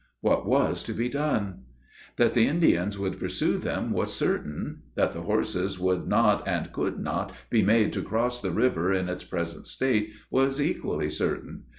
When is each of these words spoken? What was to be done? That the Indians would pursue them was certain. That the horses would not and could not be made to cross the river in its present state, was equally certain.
What 0.21 0.47
was 0.47 0.81
to 0.85 0.93
be 0.93 1.09
done? 1.09 1.65
That 2.15 2.33
the 2.33 2.47
Indians 2.47 2.97
would 2.97 3.19
pursue 3.19 3.59
them 3.59 3.91
was 3.91 4.11
certain. 4.11 4.81
That 4.95 5.13
the 5.13 5.21
horses 5.21 5.77
would 5.79 6.07
not 6.07 6.47
and 6.47 6.71
could 6.71 6.97
not 6.99 7.33
be 7.51 7.61
made 7.61 7.93
to 7.93 8.01
cross 8.01 8.41
the 8.41 8.49
river 8.49 8.91
in 8.91 9.09
its 9.09 9.23
present 9.23 9.67
state, 9.67 10.13
was 10.31 10.59
equally 10.59 11.11
certain. 11.11 11.65